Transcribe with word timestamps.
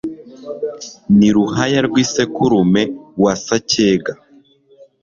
ni 1.17 1.29
ruhaya 1.35 1.79
rw'isekurume 1.87 2.83
wa 3.23 3.33
sacyega 3.45 4.13